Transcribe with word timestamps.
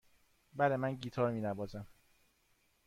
بله، 0.53 0.77
من 0.77 0.95
گیتار 0.95 1.31
می 1.31 1.41
نوازم. 1.41 1.87